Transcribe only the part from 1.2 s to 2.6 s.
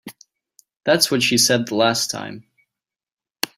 she said the last time.